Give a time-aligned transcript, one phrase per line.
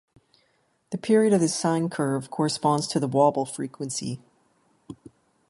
[0.89, 4.19] The period of this sine curve corresponds to the wobble frequency.